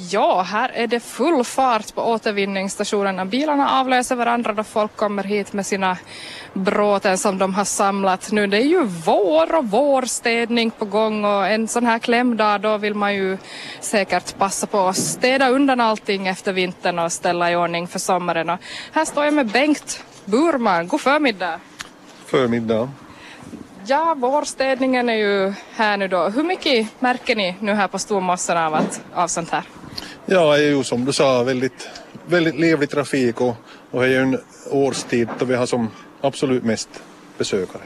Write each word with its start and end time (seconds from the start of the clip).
Ja, 0.00 0.42
här 0.42 0.68
är 0.74 0.86
det 0.86 1.00
full 1.00 1.44
fart 1.44 1.94
på 1.94 2.02
återvinningsstationerna. 2.02 3.24
Bilarna 3.24 3.80
avlöser 3.80 4.16
varandra 4.16 4.52
då 4.52 4.64
folk 4.64 4.96
kommer 4.96 5.24
hit 5.24 5.52
med 5.52 5.66
sina 5.66 5.96
bråten 6.52 7.18
som 7.18 7.38
de 7.38 7.54
har 7.54 7.64
samlat 7.64 8.32
nu. 8.32 8.46
Det 8.46 8.56
är 8.56 8.66
ju 8.66 8.84
vår 8.84 9.54
och 9.54 9.64
vårstädning 9.64 10.70
på 10.70 10.84
gång 10.84 11.24
och 11.24 11.46
en 11.46 11.68
sån 11.68 11.86
här 11.86 11.98
klämdag 11.98 12.60
då 12.60 12.76
vill 12.76 12.94
man 12.94 13.14
ju 13.14 13.38
säkert 13.80 14.38
passa 14.38 14.66
på 14.66 14.78
att 14.78 14.96
städa 14.96 15.48
undan 15.48 15.80
allting 15.80 16.26
efter 16.26 16.52
vintern 16.52 16.98
och 16.98 17.12
ställa 17.12 17.52
i 17.52 17.56
ordning 17.56 17.88
för 17.88 17.98
sommaren. 17.98 18.50
Och 18.50 18.58
här 18.92 19.04
står 19.04 19.24
jag 19.24 19.34
med 19.34 19.46
Bengt 19.46 20.04
Burman. 20.24 20.88
God 20.88 21.00
förmiddag! 21.00 21.60
Förmiddag. 22.26 22.90
Ja, 23.90 24.14
vårstädningen 24.18 25.08
är 25.08 25.14
ju 25.14 25.52
här 25.72 25.96
nu 25.96 26.08
då. 26.08 26.28
Hur 26.28 26.42
mycket 26.42 27.00
märker 27.00 27.36
ni 27.36 27.56
nu 27.60 27.72
här 27.72 27.88
på 27.88 27.98
Stormossen 27.98 28.56
av, 28.56 28.74
att, 28.74 29.00
av 29.14 29.28
sånt 29.28 29.50
här? 29.50 29.62
Ja, 30.26 30.56
det 30.56 30.64
är 30.64 30.68
ju 30.68 30.84
som 30.84 31.04
du 31.04 31.12
sa 31.12 31.42
väldigt, 31.42 31.88
väldigt 32.26 32.54
livlig 32.60 32.90
trafik 32.90 33.40
och, 33.40 33.54
och 33.90 34.00
det 34.00 34.06
är 34.06 34.10
ju 34.10 34.18
en 34.22 34.40
årstid 34.70 35.28
då 35.38 35.44
vi 35.44 35.54
har 35.54 35.66
som 35.66 35.90
absolut 36.20 36.64
mest 36.64 36.88
besökare. 37.38 37.82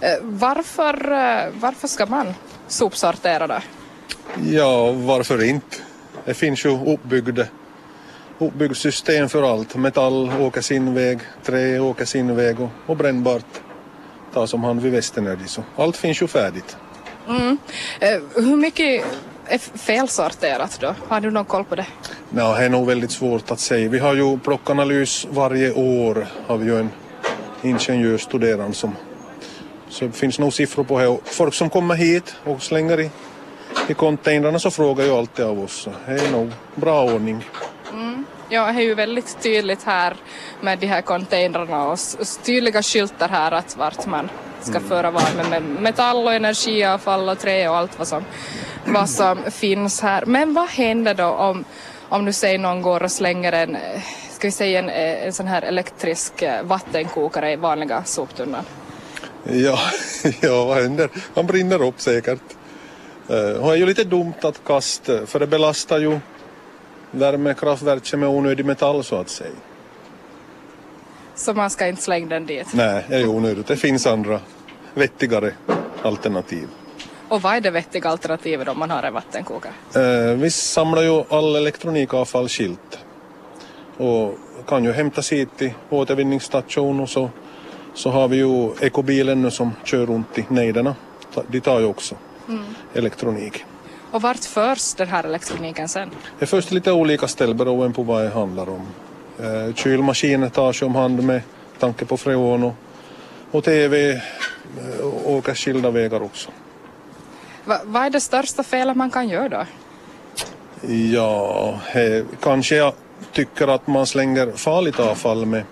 Eh, 0.00 0.18
Varför, 0.22 1.12
eh, 1.12 1.52
varför 1.60 1.88
ska 1.88 2.06
man 2.06 2.34
sopsortera 2.68 3.46
då? 3.46 3.58
Ja, 4.44 4.92
varför 4.92 5.44
inte? 5.44 5.76
Det 6.24 6.34
finns 6.34 6.64
ju 6.64 6.92
uppbyggda 6.94 7.46
uppbyggt 8.38 8.76
system 8.76 9.28
för 9.28 9.52
allt. 9.52 9.76
Metall 9.76 10.30
åker 10.40 10.60
sin 10.60 10.94
väg, 10.94 11.18
trä 11.42 11.80
åker 11.80 12.04
sin 12.04 12.36
väg 12.36 12.60
och, 12.60 12.70
och 12.86 12.96
brännbart 12.96 13.60
tas 14.34 14.54
om 14.54 14.64
hand 14.64 14.80
vid 14.82 14.92
Västenergy. 14.92 15.46
Så 15.46 15.62
allt 15.76 15.96
finns 15.96 16.22
ju 16.22 16.26
färdigt. 16.26 16.76
Eh, 18.00 18.20
Hur 18.34 18.56
mycket 18.56 19.04
är 19.46 19.58
felsorterat 19.58 20.78
då? 20.80 20.94
Har 21.08 21.20
du 21.20 21.30
någon 21.30 21.44
koll 21.44 21.64
på 21.64 21.74
det? 21.76 21.86
Ja, 22.36 22.54
det 22.58 22.64
är 22.64 22.68
nog 22.70 22.86
väldigt 22.86 23.10
svårt 23.10 23.50
att 23.50 23.60
säga. 23.60 23.88
Vi 23.88 23.98
har 23.98 24.14
ju 24.14 24.38
plockanalys 24.38 25.26
varje 25.30 25.72
år. 25.72 26.26
Har 26.46 26.56
vi 26.56 26.64
ju 26.66 26.78
en 26.78 26.90
ingenjörsstuderande 27.62 28.74
som... 28.76 28.96
Så 29.88 30.04
det 30.04 30.12
finns 30.12 30.38
nog 30.38 30.52
siffror 30.52 30.84
på 30.84 30.98
det. 30.98 31.18
Folk 31.24 31.54
som 31.54 31.70
kommer 31.70 31.94
hit 31.94 32.34
och 32.44 32.62
slänger 32.62 33.00
i, 33.00 33.10
i 33.88 33.94
containrarna 33.94 34.58
så 34.58 34.70
frågar 34.70 35.04
ju 35.04 35.10
alltid 35.10 35.44
av 35.44 35.60
oss. 35.64 35.88
Det 36.06 36.12
är 36.12 36.30
nog 36.32 36.50
bra 36.74 37.04
ordning. 37.04 37.44
Ja, 38.48 38.72
det 38.72 38.78
är 38.78 38.82
ju 38.82 38.94
väldigt 38.94 39.42
tydligt 39.42 39.82
här 39.82 40.16
med 40.60 40.78
de 40.78 40.86
här 40.86 41.02
containrarna 41.02 41.86
och 41.86 41.98
tydliga 42.42 42.82
skyltar 42.82 43.28
här 43.28 43.52
att 43.52 43.76
vart 43.76 44.06
man 44.06 44.30
ska 44.60 44.80
föra 44.80 45.10
vad 45.10 45.22
med, 45.50 45.62
metall 45.62 46.16
och 46.24 46.32
energiavfall 46.34 47.28
och 47.28 47.38
trä 47.38 47.68
och 47.68 47.76
allt 47.76 47.98
vad 47.98 48.08
som, 48.08 48.24
vad 48.86 49.10
som 49.10 49.38
finns 49.50 50.00
här. 50.00 50.24
Men 50.26 50.54
vad 50.54 50.68
händer 50.68 51.14
då 51.14 51.24
om, 51.26 51.64
om 52.08 52.24
du 52.24 52.32
säger 52.32 52.58
någon 52.58 52.82
går 52.82 53.02
och 53.02 53.12
slänger 53.12 53.52
en, 53.52 53.76
eh, 53.76 54.02
ska 54.32 54.48
vi 54.48 54.52
säga 54.52 54.78
en, 54.78 54.88
eh, 54.88 55.26
en 55.26 55.32
sån 55.32 55.46
här 55.46 55.62
elektrisk 55.62 56.42
eh, 56.42 56.62
vattenkokare 56.62 57.52
i 57.52 57.56
vanliga 57.56 58.04
soptunnan? 58.04 58.64
Ja, 59.44 59.78
ja, 60.40 60.64
vad 60.64 60.82
händer? 60.82 61.08
Han 61.34 61.46
brinner 61.46 61.82
upp 61.82 62.00
säkert. 62.00 62.40
Eh, 63.28 63.36
Och 63.62 63.68
det 63.70 63.74
är 63.74 63.76
ju 63.76 63.86
lite 63.86 64.04
dumt 64.04 64.34
att 64.42 64.64
kasta 64.64 65.26
för 65.26 65.40
det 65.40 65.46
belastar 65.46 65.98
ju 65.98 66.20
värmekraftverket 67.14 68.18
med 68.18 68.28
onödig 68.28 68.66
metall 68.66 69.04
så 69.04 69.16
att 69.16 69.28
säga. 69.28 69.50
Så 71.34 71.54
man 71.54 71.70
ska 71.70 71.86
inte 71.86 72.02
slänga 72.02 72.26
den 72.28 72.46
dit. 72.46 72.66
Nej, 72.74 73.04
det 73.08 73.16
är 73.16 73.26
onödigt. 73.28 73.66
Det 73.66 73.76
finns 73.76 74.06
andra 74.06 74.40
vettigare 74.94 75.52
alternativ. 76.02 76.68
Och 77.28 77.42
vad 77.42 77.54
är 77.56 77.60
det 77.60 77.70
vettiga 77.70 78.08
alternativet 78.08 78.68
om 78.68 78.78
man 78.78 78.90
har 78.90 79.02
en 79.02 79.14
vattenkokare? 79.14 79.72
Eh, 79.94 80.36
Vi 80.36 80.50
samlar 80.50 81.02
ju 81.02 81.24
all 81.28 81.56
elektronikavfall 81.56 82.48
skilt 82.48 82.98
och 83.96 84.38
kan 84.66 84.84
ju 84.84 84.92
hämtas 84.92 85.32
hit 85.32 85.48
till 85.56 85.72
återvinningsstation 85.90 87.00
och 87.00 87.08
så, 87.08 87.30
så 87.94 88.10
har 88.10 88.28
vi 88.28 88.36
ju 88.36 88.70
ekobilen 88.80 89.42
nu 89.42 89.50
som 89.50 89.72
kör 89.84 90.06
runt 90.06 90.38
i 90.38 90.44
nejderna. 90.48 90.94
De 91.48 91.60
tar 91.60 91.80
ju 91.80 91.86
också 91.86 92.14
elektronik. 92.94 93.64
Och 94.14 94.22
vart 94.22 94.44
förs 94.44 94.94
den 94.94 95.08
här 95.08 95.24
elektroniken 95.24 95.88
sen? 95.88 96.10
Det 96.38 96.44
är 96.44 96.46
först 96.46 96.70
lite 96.70 96.92
olika 96.92 97.28
ställen 97.28 97.56
beroende 97.56 97.94
på 97.94 98.02
vad 98.02 98.22
det 98.22 98.30
handlar 98.30 98.68
om. 98.68 98.86
Eh, 99.38 99.74
Kylmaskiner 99.74 100.48
tas 100.48 100.82
om 100.82 100.94
hand 100.94 101.22
med 101.22 101.42
tanke 101.78 102.04
på 102.04 102.16
freon 102.16 102.64
och, 102.64 102.74
och 103.50 103.64
TV 103.64 104.10
eh, 104.10 104.20
åker 105.26 105.54
skilda 105.54 105.90
vägar 105.90 106.22
också. 106.22 106.50
Va, 107.64 107.80
vad 107.84 108.02
är 108.02 108.10
det 108.10 108.20
största 108.20 108.62
felet 108.62 108.96
man 108.96 109.10
kan 109.10 109.28
göra 109.28 109.48
då? 109.48 109.66
Ja, 110.92 111.78
eh, 111.92 112.24
kanske 112.40 112.76
jag 112.76 112.92
tycker 113.32 113.68
att 113.68 113.86
man 113.86 114.06
slänger 114.06 114.52
farligt 114.52 115.00
avfall 115.00 115.46
med, 115.46 115.64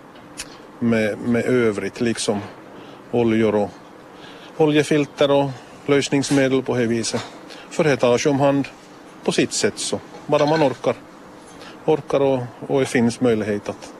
med, 0.78 1.18
med 1.18 1.44
övrigt, 1.44 2.00
liksom 2.00 2.40
oljor 3.10 3.54
och 3.54 3.70
oljefilter 4.56 5.30
och 5.30 5.50
lösningsmedel 5.86 6.62
på 6.62 6.76
det 6.76 6.86
viset. 6.86 7.26
För 7.72 7.84
det 7.84 8.18
ju 8.18 8.30
om 8.30 8.40
hand 8.40 8.68
på 9.24 9.32
sitt 9.32 9.52
sätt 9.52 9.78
så, 9.78 10.00
bara 10.26 10.46
man 10.46 10.62
orkar. 10.62 10.94
Orkar 11.84 12.20
och, 12.20 12.42
och 12.66 12.80
det 12.80 12.86
finns 12.86 13.20
möjlighet 13.20 13.68
att, 13.68 13.92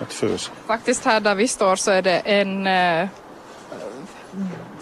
att 0.00 0.12
fösa. 0.12 0.52
Faktiskt 0.66 1.04
här 1.04 1.20
där 1.20 1.34
vi 1.34 1.48
står 1.48 1.76
så 1.76 1.90
är 1.90 2.02
det 2.02 2.18
en 2.18 2.66
eh, 2.66 3.08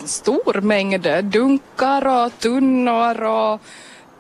stor 0.05 0.61
mängd 0.61 1.06
dunkar 1.23 2.25
och 2.25 2.39
tunnor 2.39 3.23
och 3.23 3.61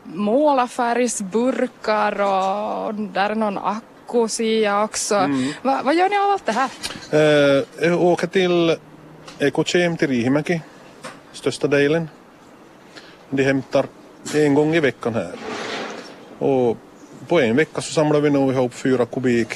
målarfärgsburkar 0.02 2.20
och 2.20 2.94
där 2.94 3.30
är 3.30 3.34
någon 3.34 3.58
akku 3.58 4.28
ser 4.28 4.62
jag 4.62 4.84
också. 4.84 5.30
Va, 5.62 5.80
vad 5.84 5.94
gör 5.94 6.08
ni 6.08 6.16
av 6.16 6.30
allt 6.30 6.46
det 6.46 6.52
här? 6.52 6.70
Eh, 7.10 7.64
jag 7.88 8.02
åker 8.02 8.26
till 8.26 8.76
Ekochem 9.38 9.96
till 9.96 10.08
Riihimäki, 10.08 10.60
största 11.32 11.66
delen. 11.66 12.08
De 13.30 13.42
hämtar 13.44 13.86
en 14.34 14.54
gång 14.54 14.74
i 14.74 14.80
veckan 14.80 15.14
här. 15.14 15.32
Och 16.38 16.76
på 17.28 17.40
en 17.40 17.56
vecka 17.56 17.80
så 17.80 17.92
samlar 17.92 18.20
vi 18.20 18.30
nog 18.30 18.52
ihop 18.52 18.74
fyra 18.74 19.06
kubik 19.06 19.48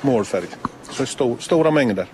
målfärg. 0.00 0.44
Så 0.90 1.04
sto- 1.04 1.38
stora 1.38 1.70
mängder. 1.70 2.06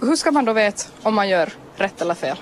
Hur 0.00 0.16
ska 0.16 0.30
man 0.30 0.44
då 0.44 0.52
veta 0.52 0.82
om 1.02 1.14
man 1.14 1.28
gör 1.28 1.52
rätt 1.76 2.00
eller 2.00 2.14
fel? 2.14 2.36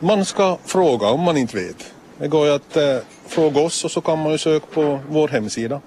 Man 0.00 0.24
ska 0.24 0.58
fråga 0.64 1.06
om 1.06 1.20
man 1.20 1.36
inte 1.36 1.56
vet. 1.56 1.92
Det 2.18 2.28
går 2.28 2.46
ju 2.46 2.52
att 2.52 2.76
eh, 2.76 2.96
fråga 3.26 3.60
oss 3.60 3.84
och 3.84 3.90
så 3.90 4.00
kan 4.00 4.18
man 4.22 4.32
ju 4.32 4.38
söka 4.38 4.66
på 4.66 5.00
vår 5.08 5.28
hemsida. 5.28 5.80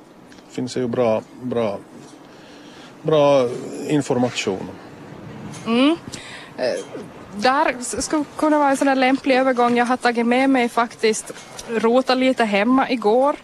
Det 0.50 0.56
finns 0.56 0.78
ju 0.78 0.88
bra, 0.88 1.22
bra, 1.42 1.78
bra 3.02 3.50
information. 3.88 4.68
Eh, 6.58 6.80
där 7.36 8.02
skulle 8.02 8.26
kunna 8.36 8.60
vara 8.60 8.70
en 8.70 8.78
sån 8.78 8.88
där 8.88 8.96
lämplig 8.96 9.36
övergång. 9.36 9.78
Jag 9.78 9.86
har 9.86 9.98
tagit 9.98 10.26
med 10.26 10.50
mig 10.50 10.70
faktiskt, 10.70 11.32
rota 11.70 12.16
lite 12.16 12.46
hemma 12.46 12.90
igår. 12.90 13.36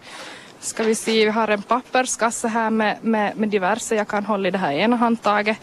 Ska 0.60 0.84
vi 0.84 0.96
se, 0.96 1.26
vi 1.26 1.32
har 1.32 1.48
en 1.48 1.62
papperskasse 1.62 2.48
här 2.48 2.70
med, 2.70 2.98
med, 3.02 3.38
med 3.38 3.50
diverse. 3.50 3.96
Jag 3.96 4.08
kan 4.08 4.26
hålla 4.26 4.48
i 4.48 4.52
det 4.52 4.58
här 4.58 4.72
ena 4.72 4.96
handtaget. 4.96 5.58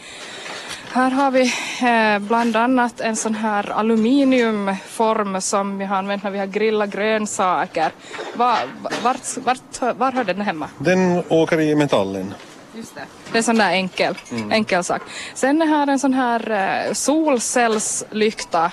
Här 0.93 1.11
har 1.11 1.31
vi 1.31 1.53
eh, 1.83 2.19
bland 2.19 2.57
annat 2.57 3.01
en 3.01 3.17
sån 3.17 3.35
här 3.35 3.71
aluminiumform 3.71 5.41
som 5.41 5.79
vi 5.79 5.85
har 5.85 5.97
använt 5.97 6.23
när 6.23 6.31
vi 6.31 6.39
har 6.39 6.47
grillat 6.47 6.91
grönsaker. 6.91 7.91
Var, 8.35 8.57
vart, 9.03 9.37
vart, 9.37 9.99
var 9.99 10.13
hör 10.13 10.25
den 10.25 10.41
hemma? 10.41 10.69
Den 10.79 11.23
åker 11.29 11.61
i 11.61 11.75
metallen. 11.75 12.35
Just 12.77 12.95
det. 12.95 13.05
Det 13.33 13.39
är 13.39 13.43
sån 13.43 13.59
där 13.59 13.71
enkel, 13.71 14.15
enkel 14.51 14.85
sak. 14.85 15.03
Sen 15.35 15.63
är 15.63 15.67
här 15.67 15.87
en 15.87 15.99
sån 15.99 16.15
här 16.15 16.51
eh, 16.87 16.93
solcellslykta 16.93 18.73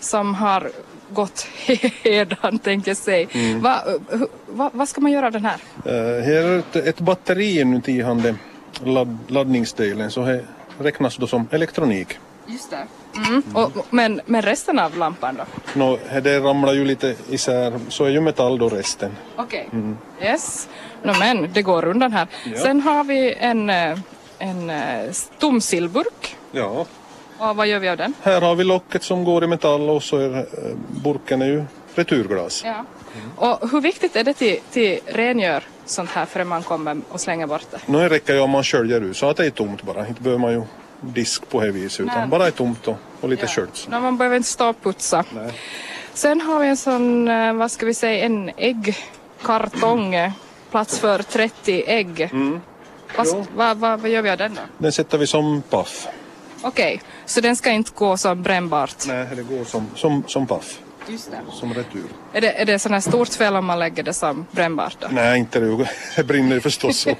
som 0.00 0.34
har 0.34 0.70
gått 1.10 1.40
hedan 2.02 2.58
tänkte 2.58 2.90
jag 2.90 2.96
säga. 2.96 3.28
Va, 3.60 3.82
hu- 4.10 4.28
va, 4.48 4.70
vad 4.74 4.88
ska 4.88 5.00
man 5.00 5.12
göra 5.12 5.26
av 5.26 5.32
den 5.32 5.44
här? 5.44 5.56
Uh, 5.86 6.22
här 6.24 6.32
är 6.32 6.58
ett, 6.58 6.76
ett 6.76 7.00
batteri 7.00 7.60
inuti 7.60 8.02
ladd, 8.84 9.18
laddningsdelen 9.28 10.10
så 10.10 10.22
det 10.22 10.44
räknas 10.78 11.16
då 11.16 11.26
som 11.26 11.48
elektronik. 11.50 12.18
Just 12.46 12.70
det. 12.70 12.86
Mm. 13.16 13.42
Och, 13.54 13.86
men, 13.90 14.20
men 14.26 14.42
resten 14.42 14.78
av 14.78 14.96
lampan 14.96 15.36
då? 15.36 15.44
Nå, 15.74 15.98
det 16.22 16.40
ramlar 16.40 16.72
ju 16.72 16.84
lite 16.84 17.14
isär 17.30 17.80
så 17.88 18.04
är 18.04 18.08
ju 18.08 18.20
metall 18.20 18.58
då 18.58 18.68
resten. 18.68 19.16
Okej. 19.36 19.68
Yes. 20.22 20.68
No, 21.02 21.12
men 21.18 21.52
det 21.52 21.62
går 21.62 21.84
undan 21.84 22.12
här. 22.12 22.26
Ja. 22.44 22.58
Sen 22.58 22.80
har 22.80 23.04
vi 23.04 23.34
en, 23.34 23.70
eh, 23.70 23.98
en 24.38 24.70
eh, 24.70 25.10
stomsillburk. 25.10 26.36
Ja. 26.52 26.86
Och 27.38 27.56
vad 27.56 27.66
gör 27.66 27.78
vi 27.78 27.88
av 27.88 27.96
den? 27.96 28.14
Här 28.22 28.40
har 28.40 28.54
vi 28.54 28.64
locket 28.64 29.02
som 29.02 29.24
går 29.24 29.44
i 29.44 29.46
metall 29.46 29.90
och 29.90 30.02
så 30.02 30.16
är 30.16 30.38
eh, 30.38 30.44
burken 31.04 31.42
är 31.42 31.46
ju 31.46 31.64
returglas. 31.94 32.62
Ja. 32.64 32.84
Och 33.36 33.70
hur 33.70 33.80
viktigt 33.80 34.16
är 34.16 34.24
det 34.24 34.34
till, 34.34 34.58
till 34.70 34.98
rengör 35.06 35.64
sånt 35.84 36.10
här 36.10 36.26
förrän 36.26 36.48
man 36.48 36.62
kommer 36.62 37.00
och 37.08 37.20
slänger 37.20 37.46
bort 37.46 37.66
det? 37.70 37.78
Nu 37.86 38.08
räcker 38.08 38.34
ju 38.34 38.40
om 38.40 38.50
man 38.50 38.64
sköljer 38.64 39.00
ut 39.00 39.16
så 39.16 39.26
att 39.26 39.36
det 39.36 39.46
är 39.46 39.50
tomt 39.50 39.82
bara. 39.82 40.08
Inte 40.08 40.22
behöver 40.22 40.40
man 40.40 40.52
ju 40.52 40.62
disk 41.02 41.48
på 41.50 41.60
det 41.60 41.70
viset 41.72 42.00
utan 42.00 42.18
Nej. 42.18 42.28
bara 42.28 42.46
är 42.46 42.50
tomt 42.50 42.88
och, 42.88 42.96
och 43.20 43.28
lite 43.28 43.46
sköljt. 43.46 43.88
No, 43.90 44.00
man 44.00 44.16
behöver 44.18 44.36
inte 44.36 44.48
stå 44.48 44.68
och 44.68 44.82
putsa. 44.82 45.24
Nej. 45.34 45.52
Sen 46.14 46.40
har 46.40 46.60
vi 46.60 46.68
en 46.68 46.76
sån, 46.76 47.28
eh, 47.28 47.52
vad 47.52 47.70
ska 47.70 47.86
vi 47.86 47.94
säga, 47.94 48.24
en 48.26 48.50
ägg, 48.56 48.96
kartong, 49.42 50.14
eh, 50.14 50.32
plats 50.70 50.98
för 50.98 51.22
30 51.22 51.84
ägg. 51.86 52.30
Vad, 53.16 53.26
Jo. 53.26 53.46
vad, 53.56 53.76
vad, 53.76 54.00
vad 54.00 54.10
gör 54.10 54.22
vi 54.22 54.30
av 54.30 54.36
den 54.38 54.54
då? 54.54 54.60
Den 54.78 54.92
sätter 54.92 55.18
vi 55.18 55.26
som 55.26 55.62
paff. 55.70 56.06
Okej, 56.62 57.02
så 57.26 57.40
den 57.40 57.56
ska 57.56 57.70
inte 57.70 57.90
gå 57.94 58.16
som 58.16 58.42
brännbart? 58.42 59.06
Nej, 59.06 59.26
det 59.36 59.42
går 59.42 59.64
som, 59.64 59.86
som, 59.94 60.24
som 60.26 60.46
paff. 60.46 60.78
Just 61.06 61.30
det. 61.30 61.40
Som 61.50 61.74
retur. 61.74 62.04
Är 62.32 62.40
det, 62.40 62.60
är 62.60 62.64
det 62.64 62.78
sån 62.78 62.92
här 62.92 63.00
stort 63.00 63.28
fel 63.28 63.56
om 63.56 63.66
man 63.66 63.78
lägger 63.78 64.02
det 64.02 64.14
som 64.14 64.46
brännbart 64.50 64.96
då? 65.00 65.08
Nej, 65.10 65.38
inte 65.38 65.60
det. 65.60 65.88
Det 66.16 66.24
brinner 66.24 66.54
ju 66.54 66.60
förstås 66.60 66.98
så. 66.98 67.16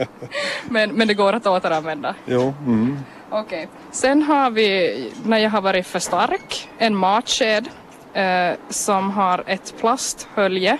Men, 0.68 0.92
men 0.92 1.08
det 1.08 1.14
går 1.14 1.32
att 1.32 1.46
återanvända? 1.46 2.14
jo, 2.26 2.54
mm. 2.66 2.98
Okej. 3.30 3.68
Sen 3.90 4.22
har 4.22 4.50
vi, 4.50 5.12
när 5.24 5.38
jag 5.38 5.50
har 5.50 5.60
varit 5.60 5.86
för 5.86 5.98
stark, 5.98 6.68
en 6.78 6.96
matsked 6.96 7.68
eh, 8.14 8.52
som 8.68 9.10
har 9.10 9.44
ett 9.46 9.74
plasthölje. 9.80 10.78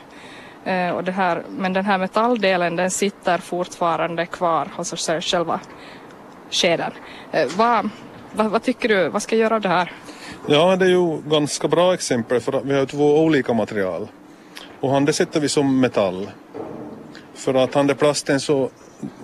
Eh, 0.64 0.90
och 0.90 1.04
det 1.04 1.12
här, 1.12 1.42
men 1.48 1.72
den 1.72 1.84
här 1.84 1.98
metalldelen 1.98 2.76
den 2.76 2.90
sitter 2.90 3.38
fortfarande 3.38 4.26
kvar 4.26 4.68
hos 4.76 4.92
oss 4.92 5.10
själva 5.20 5.60
skeden. 6.50 6.92
Eh, 7.32 7.48
vad, 7.56 7.90
vad, 8.32 8.50
vad 8.50 8.62
tycker 8.62 8.88
du, 8.88 9.08
vad 9.08 9.22
ska 9.22 9.36
jag 9.36 9.40
göra 9.40 9.54
av 9.54 9.60
det 9.60 9.68
här? 9.68 9.92
Ja, 10.46 10.76
det 10.76 10.84
är 10.84 10.88
ju 10.88 11.22
ganska 11.26 11.68
bra 11.68 11.94
exempel 11.94 12.40
för 12.40 12.52
att 12.52 12.64
vi 12.64 12.74
har 12.74 12.86
två 12.86 13.20
olika 13.20 13.52
material. 13.52 14.08
Och 14.80 14.90
han 14.90 15.04
det 15.04 15.12
sätter 15.12 15.40
vi 15.40 15.48
som 15.48 15.80
metall. 15.80 16.30
För 17.34 17.54
att 17.54 17.74
han 17.74 17.86
det 17.86 17.94
plasten 17.94 18.40
så, 18.40 18.70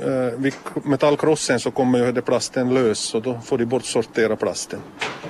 eh, 0.01 0.39
vid 0.39 0.55
metallkrossen 0.85 1.61
så 1.61 1.71
kommer 1.71 1.99
ju 1.99 2.13
det 2.13 2.23
plasten 2.23 2.75
lös 2.75 3.15
och 3.15 3.23
då 3.23 3.41
får 3.45 3.59
de 3.59 3.65
bortsortera 3.65 4.37
plasten. 4.37 4.81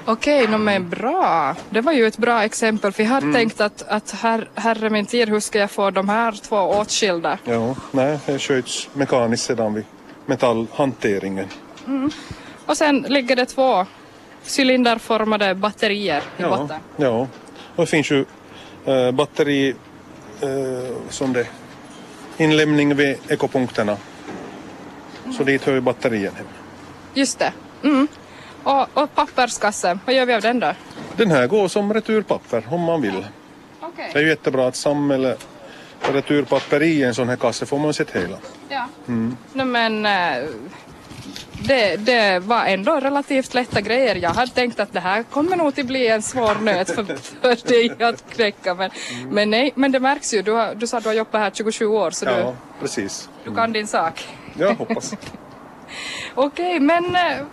Okej, 0.05 0.47
no, 0.49 0.59
men 0.59 0.89
bra. 0.89 1.57
Det 1.71 1.81
var 1.81 1.93
ju 1.93 2.07
ett 2.07 2.19
bra 2.19 2.45
exempel 2.45 2.93
för 2.93 3.03
jag 3.03 3.11
hade 3.11 3.33
tänkt 3.33 3.61
att, 3.61 3.89
att 3.89 4.11
här, 4.11 4.49
herre 4.55 4.91
min 4.91 5.07
tid, 5.07 5.29
hur 5.29 5.41
ska 5.41 5.59
jag 5.59 5.71
få 5.71 5.91
de 5.91 6.09
här 6.09 6.33
två 6.33 6.57
åtskilda? 6.57 7.39
Ja, 7.45 7.75
nej, 7.91 8.19
det 8.27 8.39
sköts 8.39 8.89
mekaniskt 8.93 9.45
sedan 9.45 9.75
vid 9.75 9.85
metallhanteringen. 10.27 11.47
Och 12.67 12.77
sen 12.77 13.03
ligger 13.09 13.37
det 13.37 13.47
två 13.47 13.87
cylinderformade 14.49 15.55
batterier 15.55 16.21
i 16.39 16.43
Ja, 16.43 16.49
botten. 16.49 16.81
ja. 16.97 17.19
Och 17.77 17.85
det 17.85 17.87
finns 17.87 18.11
ju 18.11 18.25
eh, 18.87 19.11
batteri 19.11 19.75
eh, 20.41 20.97
som 21.11 21.33
det 21.33 21.47
inlämning 22.37 22.95
vid 22.97 23.17
ekopunkterna. 23.29 23.97
Så 25.37 25.45
dit 25.45 25.65
hör 25.65 25.73
ju 25.73 25.81
batterien 25.81 26.35
hem. 26.35 26.47
Just 27.15 27.39
det. 27.39 27.53
Mm. 27.85 28.09
Och, 28.63 28.87
och 29.03 29.15
papperskassen, 29.15 30.01
vad 30.07 30.15
gör 30.15 30.27
vi 30.27 30.35
av 30.35 30.41
den 30.41 30.61
då? 30.61 30.73
Den 31.17 31.31
här 31.31 31.47
går 31.47 31.69
som 31.69 31.95
returpapper 31.95 32.63
om 32.71 32.81
man 32.81 33.03
vill. 33.03 33.27
Okej. 33.81 34.11
Det 34.13 34.19
är 34.19 34.23
ju 34.23 34.29
jättebra 34.29 34.67
att 34.67 34.77
samla 34.77 35.35
returpapper 36.13 36.83
i 36.83 37.03
en 37.03 37.15
sån 37.15 37.29
här 37.29 37.37
kasse 37.37 37.67
får 37.67 37.79
man 37.79 37.95
sett 37.95 38.11
hela. 38.11 38.37
Ja. 38.69 38.89
No, 39.53 39.65
men 39.65 40.07
eh, 40.07 40.45
det, 41.61 41.97
det 41.97 42.39
var 42.39 42.65
ändå 42.65 43.01
relativt 43.01 43.55
lätta 43.55 43.81
grejer. 43.81 44.15
Jag 44.15 44.31
hade 44.31 44.53
tänkt 44.53 44.81
att 44.81 44.93
det 44.93 45.01
här 45.01 45.23
kommer 45.23 45.57
nog 45.57 45.67
att 45.81 45.87
bli 45.87 46.09
en 46.09 46.23
svår 46.23 46.55
nöt 46.55 46.95
för, 46.95 47.05
för 47.41 47.69
dig 47.69 48.03
att 48.03 48.31
knäcka. 48.31 48.75
Men, 48.75 48.91
men 49.31 49.51
nej, 49.51 49.73
men 49.75 49.93
det 49.93 50.01
märks 50.01 50.35
ju. 50.35 50.43
Du, 50.43 50.53
har, 50.53 50.75
du 50.75 50.87
sa 50.87 50.97
att 50.97 51.03
du 51.03 51.09
har 51.09 51.15
jobbat 51.15 51.41
här 51.41 51.51
27 51.55 51.87
år 51.87 52.11
så 52.11 52.25
Ja, 52.25 52.55
precis. 52.81 53.29
du, 53.45 53.51
du 53.51 53.57
kan 53.57 53.73
din 53.73 53.87
sak. 53.87 54.29
Jag 54.59 54.75
hoppas. 54.75 55.15
Okej, 56.35 56.81
men 56.81 57.17
eh, 57.17 57.47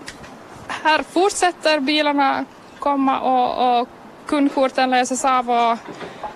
här 0.68 1.04
fortsätter 1.04 1.80
bilarna 1.80 2.46
komma 2.80 3.20
och, 3.20 3.80
och 3.82 3.88
kundkorten 4.26 4.90
läses 4.90 5.26
av 5.26 5.52
och 5.52 5.78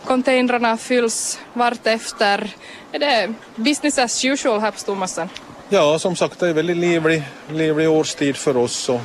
containrarna 0.05 0.77
fylls 0.77 1.39
vartefter. 1.53 2.55
Är 2.91 2.99
det 2.99 3.33
business 3.55 3.99
as 3.99 4.25
usual 4.25 4.59
här 4.59 4.71
på 4.71 4.79
Stormassen? 4.79 5.29
Ja, 5.71 5.99
som 5.99 6.15
sagt, 6.15 6.39
det 6.39 6.49
är 6.49 6.53
väldigt 6.53 6.77
livlig, 6.77 7.23
livlig 7.49 7.89
årstid 7.89 8.35
för 8.35 8.57
oss. 8.57 8.89
Och 8.89 9.01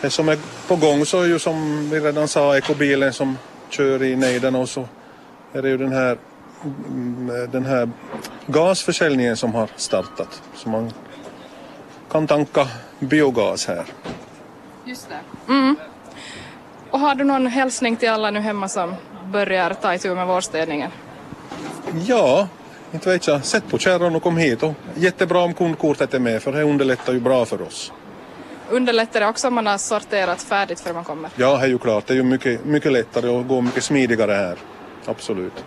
det 0.00 0.10
som 0.10 0.28
är 0.28 0.38
på 0.68 0.76
gång 0.76 1.06
så 1.06 1.20
är 1.20 1.26
ju 1.26 1.38
som 1.38 1.90
vi 1.90 2.00
redan 2.00 2.28
sa 2.28 2.56
ekobilen 2.56 3.12
som 3.12 3.38
kör 3.68 4.02
i 4.02 4.16
nejden 4.16 4.54
och 4.54 4.68
så 4.68 4.88
är 5.52 5.62
det 5.62 5.68
ju 5.68 5.76
den 5.76 5.92
här, 5.92 6.18
mm, 6.64 7.50
den 7.50 7.64
här 7.64 7.90
gasförsäljningen 8.46 9.36
som 9.36 9.54
har 9.54 9.68
startat. 9.76 10.42
Så 10.54 10.68
man 10.68 10.92
kan 12.10 12.26
tanka 12.26 12.68
biogas 12.98 13.66
här. 13.66 13.84
Just 14.84 15.08
det. 15.08 15.52
Mm. 15.52 15.76
Och 16.90 17.00
har 17.00 17.14
du 17.14 17.24
någon 17.24 17.46
hälsning 17.46 17.96
till 17.96 18.10
alla 18.10 18.30
nu 18.30 18.40
hemma 18.40 18.68
som 18.68 18.94
börjar 19.24 19.74
ta 19.74 19.94
itu 19.94 20.14
med 20.14 20.26
vårstädningen? 20.26 20.90
Ja, 22.06 22.48
inte 22.92 23.10
vet 23.10 23.26
jag. 23.26 23.44
Sätt 23.44 23.64
på 23.70 23.78
kärran 23.78 24.16
och 24.16 24.22
kom 24.22 24.36
hit. 24.36 24.62
Och 24.62 24.74
jättebra 24.94 25.38
om 25.38 25.54
kundkortet 25.54 26.14
är 26.14 26.18
med 26.18 26.42
för 26.42 26.52
det 26.52 26.62
underlättar 26.62 27.12
ju 27.12 27.20
bra 27.20 27.44
för 27.44 27.62
oss. 27.62 27.92
Underlättar 28.70 29.20
det 29.20 29.26
också 29.26 29.48
om 29.48 29.54
man 29.54 29.66
har 29.66 29.78
sorterat 29.78 30.42
färdigt 30.42 30.80
för 30.80 30.94
man 30.94 31.04
kommer? 31.04 31.30
Ja, 31.36 31.56
det 31.56 31.64
är 31.64 31.68
ju 31.68 31.78
klart. 31.78 32.06
Det 32.06 32.12
är 32.12 32.16
ju 32.16 32.22
mycket, 32.22 32.64
mycket 32.64 32.92
lättare 32.92 33.28
och 33.28 33.48
går 33.48 33.62
mycket 33.62 33.84
smidigare 33.84 34.32
här. 34.32 34.56
Absolut. 35.04 35.64